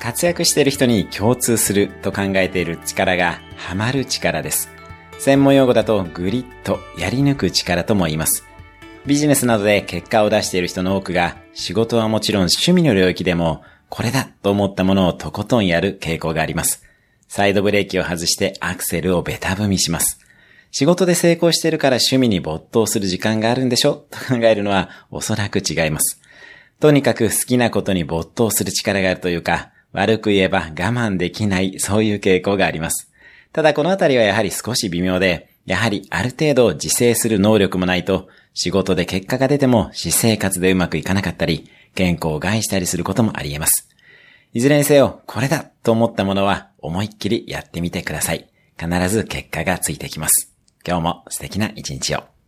[0.00, 4.70] 活躍している人に共通すると考えている力がハマる力です。
[5.18, 8.44] 専門用語だとグリッとやり抜く力とも言います。
[9.04, 16.82] ビジネスなどで結果を出している人の多くが仕事はもちろん趣味の領域でもこれだと思ったものをとことんやる傾向があります。
[17.28, 20.18] サイドブレーキを外してアクセルをベタ踏みします。
[20.70, 26.22] 仕事で成功しているから趣味に没頭する時間があるんでしょと考えるのはおそらく違います。
[26.78, 33.10] とにかく好きなことに没頭する力があるというか、悪く言えば我慢できない、そういう傾向があります。
[33.52, 43.88] ただこのあたりはやはり少し微妙で、やはりある程度自制する能力もないと、仕事で結果が出ても私生活でうまくいかなかったり、健康を害したりすることもあり得ます。
[44.52, 48.48] いずれにせよ、これだと思ったものは思いっきりやってみてください。
[48.78, 50.52] 必ず結果がついてきます。
[50.86, 52.39] 今日も素敵な一日を。